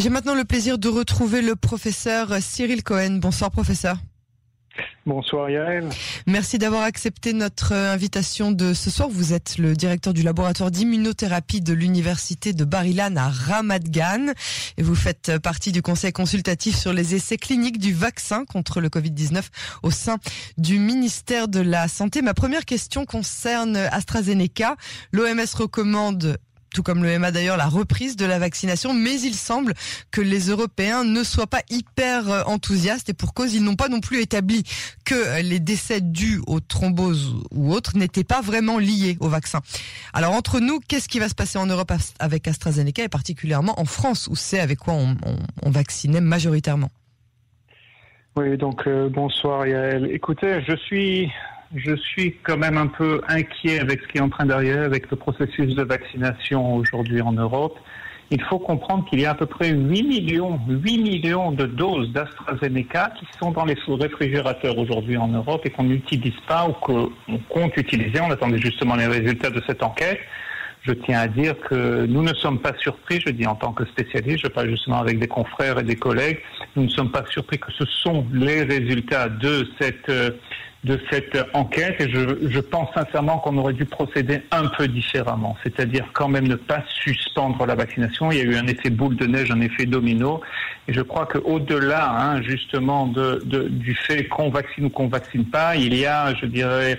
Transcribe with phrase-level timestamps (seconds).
[0.00, 3.18] J'ai maintenant le plaisir de retrouver le professeur Cyril Cohen.
[3.20, 3.98] Bonsoir professeur.
[5.04, 5.90] Bonsoir Yael.
[6.26, 9.10] Merci d'avoir accepté notre invitation de ce soir.
[9.10, 14.32] Vous êtes le directeur du laboratoire d'immunothérapie de l'université de Barilan à Ramat Gan
[14.78, 18.88] et vous faites partie du conseil consultatif sur les essais cliniques du vaccin contre le
[18.88, 19.42] Covid-19
[19.82, 20.16] au sein
[20.56, 22.22] du ministère de la Santé.
[22.22, 24.76] Ma première question concerne AstraZeneca.
[25.12, 26.38] L'OMS recommande
[26.72, 29.74] tout comme le MA d'ailleurs, la reprise de la vaccination, mais il semble
[30.10, 33.88] que les Européens ne soient pas hyper euh, enthousiastes et pour cause, ils n'ont pas
[33.88, 34.62] non plus établi
[35.04, 39.60] que les décès dus aux thromboses ou autres n'étaient pas vraiment liés au vaccin.
[40.12, 43.84] Alors entre nous, qu'est-ce qui va se passer en Europe avec AstraZeneca et particulièrement en
[43.84, 46.90] France où c'est avec quoi on, vaccinait majoritairement?
[48.36, 50.10] Oui, donc euh, bonsoir Yael.
[50.12, 51.30] Écoutez, je suis
[51.74, 55.10] je suis quand même un peu inquiet avec ce qui est en train d'arriver avec
[55.10, 57.78] le processus de vaccination aujourd'hui en Europe.
[58.32, 62.12] Il faut comprendre qu'il y a à peu près 8 millions, 8 millions de doses
[62.12, 67.10] d'AstraZeneca qui sont dans les réfrigérateurs aujourd'hui en Europe et qu'on n'utilise pas ou qu'on
[67.48, 68.20] compte utiliser.
[68.20, 70.20] On attendait justement les résultats de cette enquête.
[70.82, 73.84] Je tiens à dire que nous ne sommes pas surpris, je dis en tant que
[73.84, 76.38] spécialiste, je parle justement avec des confrères et des collègues,
[76.74, 80.30] nous ne sommes pas surpris que ce sont les résultats de cette euh,
[80.84, 85.56] de cette enquête et je, je pense sincèrement qu'on aurait dû procéder un peu différemment,
[85.62, 88.32] c'est-à-dire quand même ne pas suspendre la vaccination.
[88.32, 90.40] Il y a eu un effet boule de neige, un effet domino,
[90.88, 95.76] et je crois qu'au-delà hein, justement de, du fait qu'on vaccine ou qu'on vaccine pas,
[95.76, 96.98] il y a, je dirais,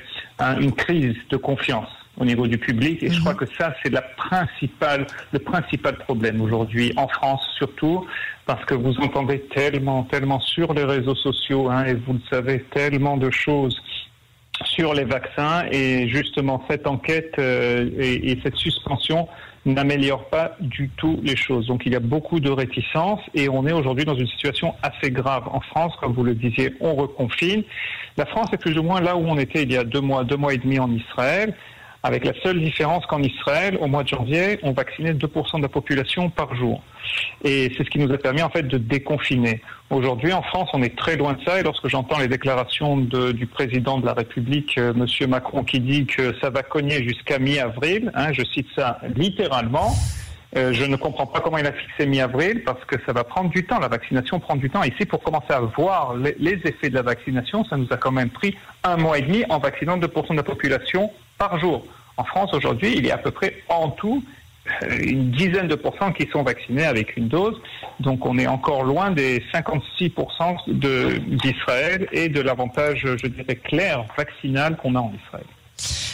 [0.59, 1.89] une crise de confiance
[2.21, 3.01] au niveau du public.
[3.01, 3.39] Et je crois mhm.
[3.39, 8.05] que ça, c'est la principale, le principal problème aujourd'hui, en France surtout,
[8.45, 12.63] parce que vous entendez tellement, tellement sur les réseaux sociaux, hein, et vous le savez,
[12.71, 13.81] tellement de choses
[14.65, 15.65] sur les vaccins.
[15.71, 19.27] Et justement, cette enquête euh, et, et cette suspension
[19.65, 21.67] n'améliore pas du tout les choses.
[21.67, 25.09] Donc il y a beaucoup de réticences et on est aujourd'hui dans une situation assez
[25.11, 25.93] grave en France.
[25.99, 27.63] Comme vous le disiez, on reconfine.
[28.17, 30.23] La France est plus ou moins là où on était il y a deux mois,
[30.23, 31.55] deux mois et demi en Israël
[32.03, 35.69] avec la seule différence qu'en Israël, au mois de janvier, on vaccinait 2% de la
[35.69, 36.81] population par jour.
[37.43, 39.61] Et c'est ce qui nous a permis en fait de déconfiner.
[39.89, 41.59] Aujourd'hui, en France, on est très loin de ça.
[41.59, 46.35] Et lorsque j'entends les déclarations du président de la République, Monsieur Macron, qui dit que
[46.41, 49.93] ça va cogner jusqu'à mi-avril, hein, je cite ça littéralement.
[50.57, 53.49] Euh, je ne comprends pas comment il a fixé mi-avril parce que ça va prendre
[53.49, 53.79] du temps.
[53.79, 54.83] La vaccination prend du temps.
[54.83, 58.11] Ici, pour commencer à voir les, les effets de la vaccination, ça nous a quand
[58.11, 61.09] même pris un mois et demi en vaccinant 2% de la population
[61.41, 61.83] par jour.
[62.17, 64.23] En France, aujourd'hui, il y a à peu près en tout
[64.83, 67.59] euh, une dizaine de pourcents qui sont vaccinés avec une dose.
[67.99, 70.69] Donc on est encore loin des 56%
[71.41, 75.47] d'Israël et de l'avantage, je dirais, clair, vaccinal qu'on a en Israël.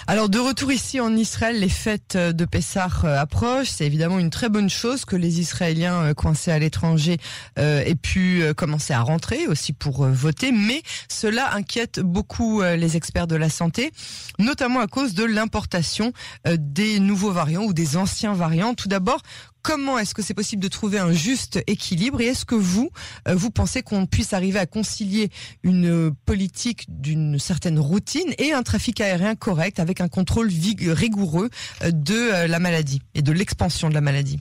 [0.09, 3.67] Alors de retour ici en Israël, les fêtes de Pessah euh, approchent.
[3.67, 7.17] C'est évidemment une très bonne chose que les Israéliens euh, coincés à l'étranger
[7.59, 10.53] euh, aient pu commencer à rentrer aussi pour voter.
[10.53, 13.91] Mais cela inquiète beaucoup les experts de la santé,
[14.39, 16.13] notamment à cause de l'importation
[16.57, 18.75] des nouveaux variants ou des anciens variants.
[18.75, 19.21] Tout d'abord,
[19.67, 22.89] Comment est-ce que c'est possible de trouver un juste équilibre et est-ce que vous,
[23.27, 25.29] euh, vous pensez qu'on puisse arriver à concilier
[25.61, 31.49] une politique d'une certaine routine et un trafic aérien correct avec un contrôle rigoureux
[31.83, 34.39] euh, de euh, la maladie et de l'expansion de la maladie?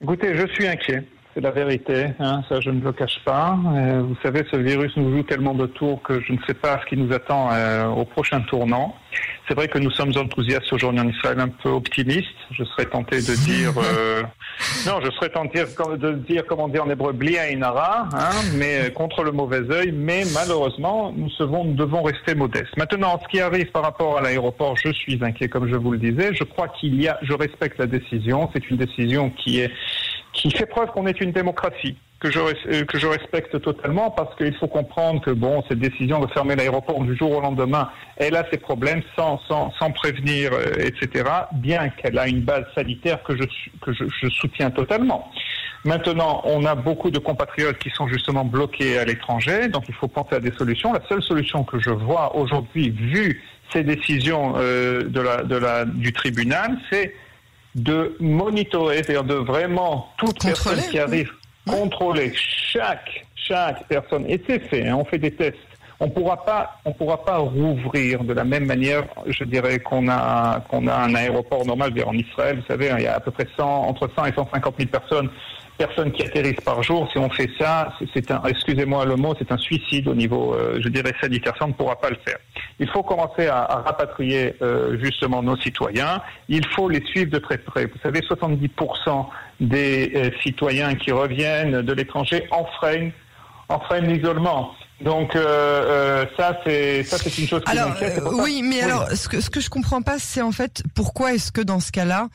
[0.00, 1.02] Écoutez, je suis inquiet.
[1.36, 3.58] C'est la vérité, hein, ça je ne le cache pas.
[4.00, 6.86] vous savez, ce virus nous joue tellement de tours que je ne sais pas ce
[6.88, 7.50] qui nous attend
[7.94, 8.94] au prochain tournant.
[9.48, 12.26] C'est vrai que nous sommes enthousiastes aujourd'hui en Israël, un peu optimistes.
[12.50, 14.22] Je serais tenté de dire, euh,
[14.86, 18.86] non, je serais tenté de dire, comme on dit en hébreu, blia inara, hein, mais
[18.86, 19.92] euh, contre le mauvais œil.
[19.92, 22.76] Mais malheureusement, nous, devons, nous devons rester modestes.
[22.76, 25.98] Maintenant, ce qui arrive par rapport à l'aéroport, je suis inquiet, comme je vous le
[25.98, 26.34] disais.
[26.34, 28.50] Je crois qu'il y a, je respecte la décision.
[28.52, 29.70] C'est une décision qui est
[30.36, 34.34] qui fait preuve qu'on est une démocratie que je, euh, que je respecte totalement parce
[34.36, 38.36] qu'il faut comprendre que bon, cette décision de fermer l'aéroport du jour au lendemain, elle
[38.36, 43.22] a ses problèmes sans, sans, sans prévenir, euh, etc., bien qu'elle a une base sanitaire
[43.22, 43.44] que, je,
[43.82, 45.30] que je, je, soutiens totalement.
[45.84, 50.08] Maintenant, on a beaucoup de compatriotes qui sont justement bloqués à l'étranger, donc il faut
[50.08, 50.92] penser à des solutions.
[50.92, 53.42] La seule solution que je vois aujourd'hui, vu
[53.72, 57.14] ces décisions euh, de la, de la, du tribunal, c'est
[57.76, 61.30] de monitorer, c'est-à-dire de vraiment toute personne qui arrive
[61.68, 64.24] contrôler chaque, chaque personne.
[64.28, 65.58] Et c'est fait, hein, on fait des tests.
[66.00, 70.60] On pourra pas, on pourra pas rouvrir de la même manière, je dirais, qu'on a,
[70.68, 71.92] qu'on a un aéroport normal.
[72.04, 74.32] En Israël, vous savez, hein, il y a à peu près 100, entre 100 et
[74.32, 75.30] 150 000 personnes
[75.76, 77.08] personnes qui atterrissent par jour.
[77.12, 80.78] Si on fait ça, c'est un, excusez-moi le mot, c'est un suicide au niveau, euh,
[80.80, 81.54] je dirais, sanitaire.
[81.58, 82.38] Ça, on ne pourra pas le faire.
[82.78, 86.22] Il faut commencer à, rapatrier euh, justement nos citoyens.
[86.48, 87.86] Il faut les suivre de très près.
[87.86, 89.26] Vous savez, 70%
[89.60, 93.12] des euh, citoyens qui reviennent de l'étranger enfreignent,
[93.68, 94.74] enfreignent l'isolement.
[95.02, 99.10] Donc euh, euh, ça c'est ça c'est une chose qui alors euh, oui mais alors
[99.10, 101.92] ce que ce que je comprends pas c'est en fait pourquoi est-ce que dans ce
[101.92, 102.28] cas-là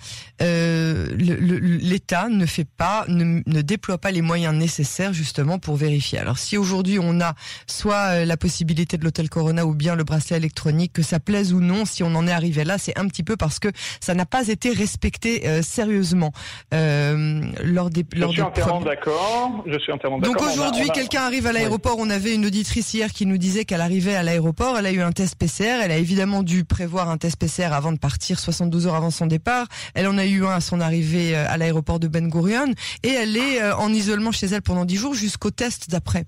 [0.44, 6.20] euh, l'État ne fait pas ne, ne, déploie pas les moyens nécessaires justement pour vérifier?
[6.20, 7.34] Alors si aujourd'hui on a
[7.66, 11.62] soit la possibilité de l'hôtel Corona ou bien le bracelet électronique que ça plaise ou
[11.62, 13.70] non si on en est arrivé là c'est un petit peu parce que
[14.00, 16.32] ça n'a pas été respecté sérieusement.
[16.72, 20.36] Lors des lors je suis entièrement d'accord je suis entièrement d'accord.
[20.36, 23.80] Donc aujourd'hui quelqu'un arrive à l'aéroport on avait une auditrice hier qui nous disait qu'elle
[23.80, 27.18] arrivait à l'aéroport, elle a eu un test PCR, elle a évidemment dû prévoir un
[27.18, 29.68] test PCR avant de partir 72 heures avant son départ.
[29.96, 33.08] Elle en a eu un à son arrivée euh, à l'aéroport de Ben Gurion et
[33.08, 36.26] elle est euh, en isolement chez elle pendant 10 jours jusqu'au test d'après.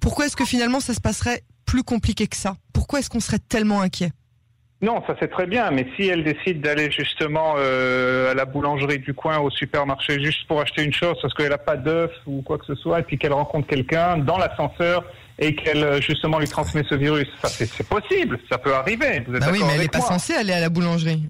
[0.00, 2.54] Pourquoi est-ce que finalement ça se passerait plus compliqué que ça?
[2.72, 4.12] Pourquoi est-ce qu'on serait tellement inquiet?
[4.82, 9.00] Non, ça c'est très bien, mais si elle décide d'aller justement euh, à la boulangerie
[9.00, 12.42] du coin, au supermarché, juste pour acheter une chose, parce qu'elle n'a pas d'œuf ou
[12.42, 15.04] quoi que ce soit, et puis qu'elle rencontre quelqu'un dans l'ascenseur
[15.38, 17.28] et qu'elle euh, justement lui transmet ce virus.
[17.42, 19.22] Ça, c'est possible, ça peut arriver.
[19.26, 21.26] Vous êtes bah oui, mais elle n'est pas censée aller à la boulangerie.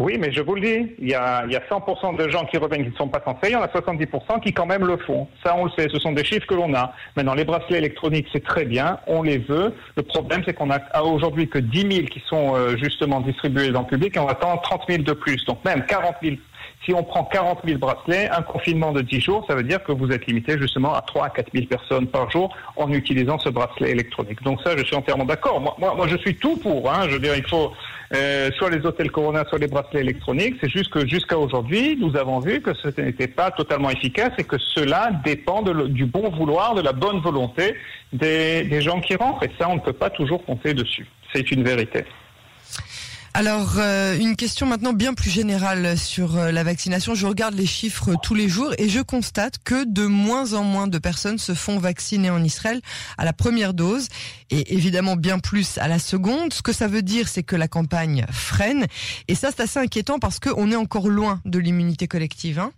[0.00, 2.46] Oui, mais je vous le dis, il y a, il y a 100% de gens
[2.46, 4.86] qui reviennent qui ne sont pas censés, il y en a 70% qui quand même
[4.86, 5.28] le font.
[5.44, 6.94] Ça, on le sait, ce sont des chiffres que l'on a.
[7.16, 9.74] Maintenant, les bracelets électroniques, c'est très bien, on les veut.
[9.96, 13.82] Le problème, c'est qu'on a aujourd'hui que 10 000 qui sont euh, justement distribués dans
[13.82, 15.44] le public et on attend 30 000 de plus.
[15.44, 16.36] Donc même 40 000
[16.84, 19.92] si on prend 40 000 bracelets, un confinement de 10 jours, ça veut dire que
[19.92, 23.50] vous êtes limité justement à 3 à 4 000 personnes par jour en utilisant ce
[23.50, 24.42] bracelet électronique.
[24.42, 25.60] Donc ça, je suis entièrement d'accord.
[25.78, 26.90] Moi, je suis tout pour.
[26.90, 27.06] Hein.
[27.08, 27.72] Je veux dire, il faut
[28.14, 30.56] euh, soit les hôtels Corona, soit les bracelets électroniques.
[30.62, 34.44] C'est juste que jusqu'à aujourd'hui, nous avons vu que ce n'était pas totalement efficace et
[34.44, 37.74] que cela dépend du bon vouloir, de la bonne volonté
[38.12, 39.44] des gens qui rentrent.
[39.44, 41.06] Et ça, on ne peut pas toujours compter dessus.
[41.34, 42.04] C'est une vérité.
[43.32, 47.14] Alors, euh, une question maintenant bien plus générale sur euh, la vaccination.
[47.14, 50.88] Je regarde les chiffres tous les jours et je constate que de moins en moins
[50.88, 52.80] de personnes se font vacciner en Israël
[53.18, 54.08] à la première dose
[54.50, 56.52] et évidemment bien plus à la seconde.
[56.52, 58.86] Ce que ça veut dire, c'est que la campagne freine
[59.28, 62.58] et ça, c'est assez inquiétant parce qu'on est encore loin de l'immunité collective.
[62.58, 62.72] Hein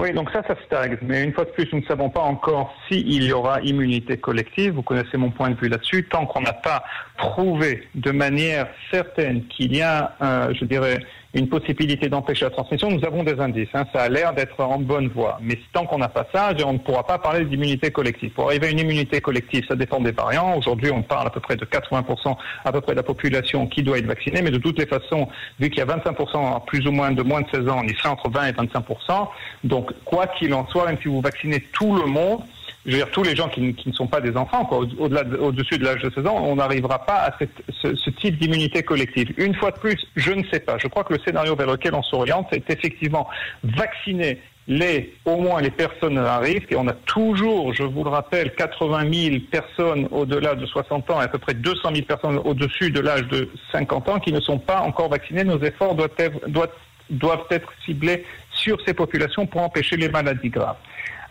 [0.00, 0.96] oui, donc ça, ça stagne.
[1.02, 4.74] Mais une fois de plus, nous ne savons pas encore s'il y aura immunité collective.
[4.74, 6.04] Vous connaissez mon point de vue là-dessus.
[6.04, 6.84] Tant qu'on n'a pas
[7.16, 10.98] prouvé de manière certaine qu'il y a, euh, je dirais,
[11.34, 13.68] une possibilité d'empêcher la transmission, nous avons des indices.
[13.74, 13.84] Hein.
[13.92, 15.38] Ça a l'air d'être en bonne voie.
[15.42, 18.30] Mais tant qu'on n'a pas ça, on ne pourra pas parler d'immunité collective.
[18.30, 20.56] Pour arriver à une immunité collective, ça dépend des variants.
[20.56, 23.82] Aujourd'hui, on parle à peu près de 80% à peu près de la population qui
[23.82, 24.40] doit être vaccinée.
[24.40, 25.28] Mais de toutes les façons,
[25.60, 27.94] vu qu'il y a 25% plus ou moins de moins de 16 ans, on y
[27.94, 29.28] sera entre 20 et 25%.
[29.64, 32.40] Donc, quoi qu'il en soit, même si vous vaccinez tout le monde,
[32.88, 34.66] je veux dire, tous les gens qui, ne sont pas des enfants,
[34.98, 37.34] au-delà, au-dessus de l'âge de 16 ans, on n'arrivera pas à
[37.82, 39.30] ce, type d'immunité collective.
[39.36, 40.78] Une fois de plus, je ne sais pas.
[40.78, 43.28] Je crois que le scénario vers lequel on s'oriente, c'est effectivement
[43.62, 48.10] vacciner les, au moins les personnes à risque, et on a toujours, je vous le
[48.10, 52.38] rappelle, 80 000 personnes au-delà de 60 ans et à peu près 200 000 personnes
[52.38, 55.44] au-dessus de l'âge de 50 ans qui ne sont pas encore vaccinées.
[55.44, 56.10] Nos efforts doivent
[56.46, 56.70] doivent,
[57.10, 60.76] doivent être ciblés sur ces populations pour empêcher les maladies graves.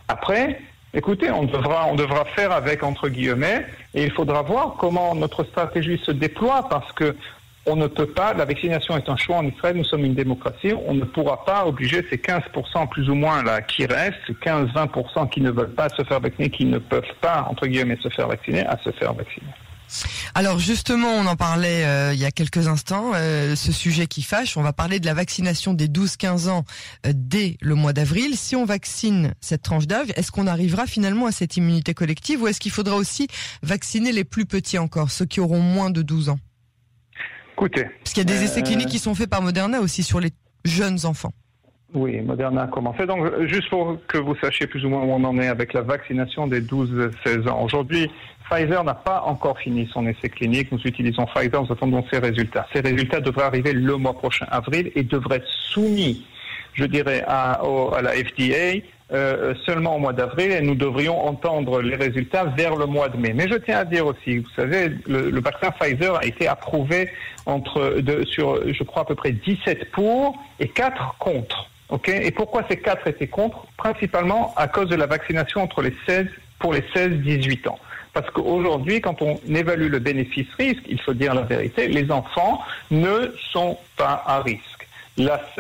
[0.08, 0.60] Après,
[0.94, 5.44] Écoutez, on devra, on devra faire avec entre guillemets, et il faudra voir comment notre
[5.44, 7.16] stratégie se déploie, parce que
[7.68, 10.72] on ne peut pas, la vaccination est un choix en Israël, nous sommes une démocratie,
[10.88, 15.30] on ne pourra pas obliger ces 15% plus ou moins là qui restent, ces 15-20%
[15.30, 18.30] qui ne veulent pas se faire vacciner, qui ne peuvent pas, entre guillemets, se faire
[18.30, 19.52] vacciner, à se faire vacciner.
[20.36, 24.22] Alors justement, on en parlait euh, il y a quelques instants, euh, ce sujet qui
[24.22, 26.66] fâche, on va parler de la vaccination des 12-15 ans
[27.06, 28.36] euh, dès le mois d'avril.
[28.36, 32.48] Si on vaccine cette tranche d'âge, est-ce qu'on arrivera finalement à cette immunité collective ou
[32.48, 33.28] est-ce qu'il faudra aussi
[33.64, 36.40] vacciner les plus petits encore, ceux qui auront moins de 12 ans?
[37.54, 37.86] Écoutez.
[38.04, 40.32] Parce qu'il y a des essais cliniques qui sont faits par Moderna aussi sur les
[40.64, 41.34] jeunes enfants.
[41.94, 43.06] Oui, Moderna a commencé.
[43.06, 45.82] Donc, juste pour que vous sachiez plus ou moins où on en est avec la
[45.82, 47.64] vaccination des 12-16 ans.
[47.64, 48.12] Aujourd'hui,
[48.50, 50.72] Pfizer n'a pas encore fini son essai clinique.
[50.72, 52.68] Nous utilisons Pfizer, nous attendons ses résultats.
[52.74, 56.26] Ces résultats devraient arriver le mois prochain, avril, et devraient être soumis,
[56.74, 57.62] je dirais, à,
[58.02, 62.86] la FDA euh, seulement au mois d'avril et nous devrions entendre les résultats vers le
[62.86, 63.32] mois de mai.
[63.34, 67.10] Mais je tiens à dire aussi, vous savez, le, vaccin Pfizer a été approuvé
[67.46, 71.70] entre sur, je crois, à peu près 17 pour et 4 contre.
[71.90, 73.66] Okay et pourquoi ces 4 étaient contre?
[73.78, 76.28] Principalement à cause de la vaccination entre les 16
[76.60, 77.80] pour les 16-18 ans.
[78.14, 83.32] Parce qu'aujourd'hui, quand on évalue le bénéfice-risque, il faut dire la vérité, les enfants ne
[83.52, 84.88] sont pas à risque.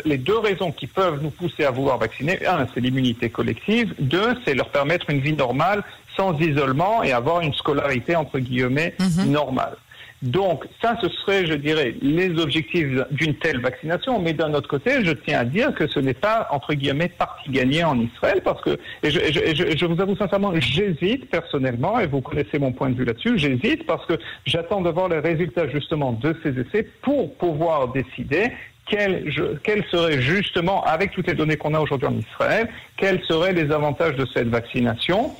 [0.05, 4.35] les deux raisons qui peuvent nous pousser à vouloir vacciner, un, c'est l'immunité collective, deux,
[4.43, 5.83] c'est leur permettre une vie normale
[6.15, 9.31] sans isolement et avoir une scolarité entre guillemets mhm.
[9.31, 9.77] normale.
[10.23, 14.19] Donc ça, ce serait, je dirais, les objectifs d'une telle vaccination.
[14.19, 17.51] Mais d'un autre côté, je tiens à dire que ce n'est pas, entre guillemets, partie
[17.51, 22.07] gagnée en Israël, parce que, et je, je, je vous avoue sincèrement, j'hésite personnellement, et
[22.07, 24.13] vous connaissez mon point de vue là-dessus, j'hésite parce que
[24.45, 28.51] j'attends de voir les résultats justement de ces essais pour pouvoir décider
[28.87, 29.29] quels
[29.63, 33.71] quel seraient justement, avec toutes les données qu'on a aujourd'hui en Israël, quels seraient les
[33.71, 35.31] avantages de cette vaccination.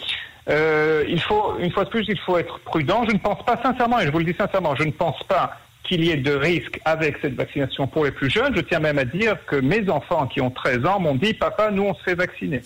[0.49, 3.03] Euh, il faut, une fois de plus, il faut être prudent.
[3.07, 5.57] Je ne pense pas sincèrement, et je vous le dis sincèrement, je ne pense pas
[5.83, 8.53] qu'il y ait de risque avec cette vaccination pour les plus jeunes.
[8.55, 11.71] Je tiens même à dire que mes enfants qui ont 13 ans m'ont dit, papa,
[11.71, 12.61] nous, on se fait vacciner.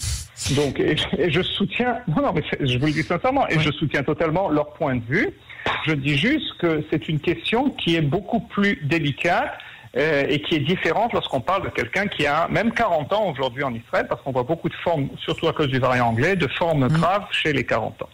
[0.55, 0.95] Donc, et,
[1.29, 4.73] je soutiens, non, non, mais je vous le dis sincèrement, et je soutiens totalement leur
[4.73, 5.29] point de vue.
[5.85, 9.51] Je dis juste que c'est une question qui est beaucoup plus délicate
[9.98, 13.63] euh, et qui est différente lorsqu'on parle de quelqu'un qui a même 40 ans aujourd'hui
[13.63, 16.48] en Israël, parce qu'on voit beaucoup de formes, surtout à cause du variant anglais, de
[16.48, 16.93] formes mm.
[16.93, 18.10] graves chez les 40 ans.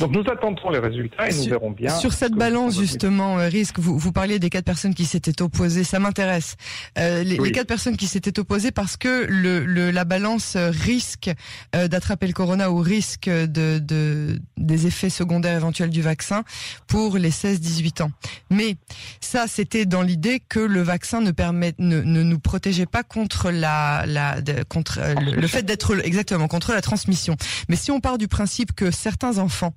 [0.00, 1.90] Donc nous attendrons les résultats et nous verrons bien.
[1.90, 5.84] Sur cette balance justement euh, risque, vous, vous parliez des quatre personnes qui s'étaient opposées,
[5.84, 6.56] ça m'intéresse.
[6.98, 11.30] Euh, les, les, quatre personnes qui s'étaient opposées parce que le, le la balance risque
[11.74, 16.44] euh, d'attraper le corona ou risque de, de des effets secondaires éventuels du vaccin
[16.86, 18.10] pour les 16-18 ans.
[18.50, 18.76] Mais
[19.20, 23.50] ça, c'était dans l'idée que le vaccin ne permet, ne, ne nous protégeait pas contre
[23.50, 24.36] la, la
[24.68, 27.36] contre euh, le, fait d'être exactement contre la transmission.
[27.68, 29.74] Mais si on part du principe que certains enfants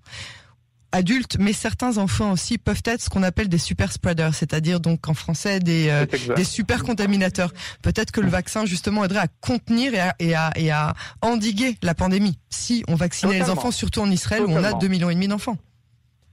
[0.92, 5.08] adultes, mais certains enfants aussi peuvent être ce qu'on appelle des super spreaders, c'est-à-dire donc
[5.08, 6.06] en français des, euh,
[6.36, 7.54] des super contaminateurs.
[7.82, 11.78] Peut-être que le vaccin justement aiderait à contenir et à, et à, et à endiguer
[11.82, 15.10] la pandémie si on vaccinait les enfants, surtout en Israël où on a 2 millions
[15.10, 15.58] et demi d'enfants.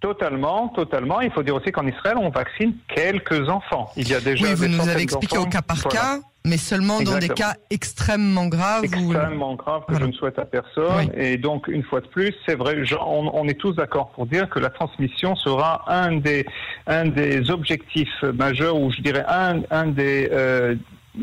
[0.00, 1.20] Totalement, totalement.
[1.20, 3.90] Il faut dire aussi qu'en Israël, on vaccine quelques enfants.
[3.96, 4.46] Il y a déjà.
[4.46, 8.46] Oui, vous nous avez expliqué au cas par cas, mais seulement dans des cas extrêmement
[8.46, 8.84] graves.
[8.84, 11.10] Extrêmement graves que je ne souhaite à personne.
[11.16, 14.48] Et donc, une fois de plus, c'est vrai, on, on, est tous d'accord pour dire
[14.48, 16.46] que la transmission sera un des,
[16.86, 20.76] un des objectifs majeurs, ou je dirais un, un des euh,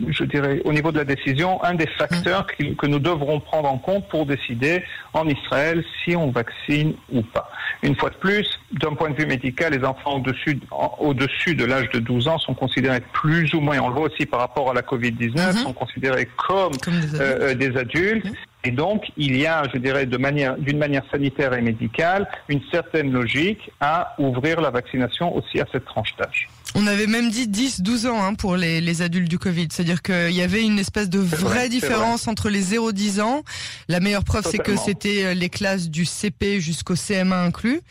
[0.10, 2.76] je dirais, au niveau de la décision, un des facteurs mm.
[2.76, 4.84] que nous devrons prendre en compte pour décider
[5.14, 7.50] en Israël si on vaccine ou pas.
[7.84, 10.60] Une fois de plus, d'un point de vue médical, les enfants au-dessus
[11.00, 14.10] au -dessus de l'âge de 12 ans sont considérés plus ou moins, on le voit
[14.10, 15.64] aussi par rapport à la Covid-19, mm-hmm.
[15.64, 18.26] sont considérés comme, des adultes.
[18.26, 18.36] Euh, mm.
[18.66, 22.62] Et donc, il y a, je dirais, de manière, d'une manière sanitaire et médicale, une
[22.72, 26.50] certaine logique à ouvrir la vaccination aussi à cette tranche d'âge.
[26.74, 29.68] On avait même dit 10, 12 ans hein, pour les, les, adultes du Covid.
[29.72, 33.44] C'est-à-dire qu'il y avait une espèce de vraie différence entre les 0-10 ans.
[33.88, 37.82] La meilleure preuve, c'est que c'était euh, les classes du CP jusqu'au CM1 inclus.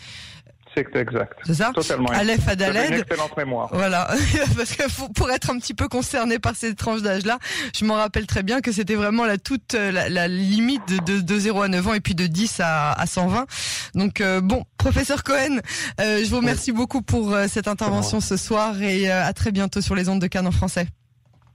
[0.75, 1.39] C'est exact.
[1.45, 2.09] C'est ça Totalement.
[2.09, 2.93] Aleph Adaled.
[2.93, 3.69] Une excellente mémoire.
[3.73, 4.09] Voilà.
[4.57, 7.39] Parce que pour être un petit peu concerné par ces tranches d'âge-là,
[7.77, 11.21] je m'en rappelle très bien que c'était vraiment la toute, la, la limite de, de,
[11.21, 13.47] de, 0 à 9 ans et puis de 10 à, à 120.
[13.95, 15.61] Donc, euh, bon, professeur Cohen,
[16.01, 19.81] euh, je vous remercie beaucoup pour euh, cette intervention ce soir et à très bientôt
[19.81, 20.89] sur les ondes de Cannes en français.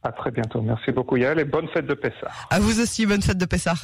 [0.04, 0.62] À très bientôt.
[0.62, 2.32] Merci beaucoup Yael et bonne fête de Pessah.
[2.50, 3.76] À vous aussi, bonne fête de Pessah.